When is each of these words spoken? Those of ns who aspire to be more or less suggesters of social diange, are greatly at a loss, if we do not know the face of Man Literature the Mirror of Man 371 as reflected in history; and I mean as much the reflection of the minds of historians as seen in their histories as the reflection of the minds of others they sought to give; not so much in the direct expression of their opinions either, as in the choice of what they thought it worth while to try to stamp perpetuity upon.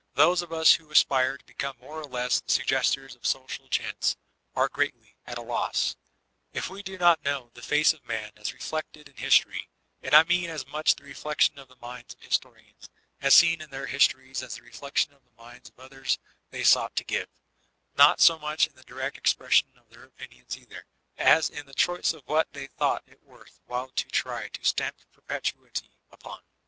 Those 0.15 0.41
of 0.41 0.49
ns 0.51 0.73
who 0.73 0.89
aspire 0.89 1.37
to 1.37 1.45
be 1.45 1.55
more 1.79 1.99
or 2.01 2.05
less 2.07 2.41
suggesters 2.47 3.15
of 3.15 3.23
social 3.23 3.69
diange, 3.69 4.15
are 4.55 4.67
greatly 4.67 5.15
at 5.27 5.37
a 5.37 5.43
loss, 5.43 5.95
if 6.53 6.71
we 6.71 6.81
do 6.81 6.97
not 6.97 7.21
know 7.23 7.51
the 7.53 7.61
face 7.61 7.93
of 7.93 8.03
Man 8.03 8.31
Literature 8.35 8.57
the 8.57 8.63
Mirror 8.71 8.79
of 8.79 8.95
Man 8.95 9.03
371 9.03 9.05
as 9.05 9.05
reflected 9.05 9.09
in 9.09 9.17
history; 9.17 9.69
and 10.01 10.15
I 10.15 10.23
mean 10.23 10.49
as 10.49 10.65
much 10.65 10.95
the 10.95 11.03
reflection 11.03 11.59
of 11.59 11.67
the 11.67 11.75
minds 11.75 12.15
of 12.15 12.21
historians 12.23 12.89
as 13.21 13.35
seen 13.35 13.61
in 13.61 13.69
their 13.69 13.85
histories 13.85 14.41
as 14.41 14.55
the 14.55 14.63
reflection 14.63 15.13
of 15.13 15.23
the 15.23 15.35
minds 15.37 15.69
of 15.69 15.77
others 15.79 16.17
they 16.49 16.63
sought 16.63 16.95
to 16.95 17.03
give; 17.03 17.29
not 17.95 18.19
so 18.19 18.39
much 18.39 18.65
in 18.65 18.73
the 18.73 18.81
direct 18.85 19.19
expression 19.19 19.77
of 19.77 19.87
their 19.91 20.05
opinions 20.05 20.57
either, 20.57 20.87
as 21.19 21.47
in 21.51 21.67
the 21.67 21.75
choice 21.75 22.11
of 22.11 22.23
what 22.25 22.51
they 22.53 22.65
thought 22.65 23.03
it 23.05 23.21
worth 23.21 23.59
while 23.67 23.89
to 23.91 24.07
try 24.09 24.47
to 24.47 24.65
stamp 24.65 24.97
perpetuity 25.11 25.91
upon. 26.11 26.39